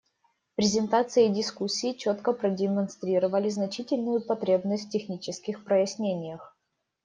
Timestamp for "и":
1.27-1.31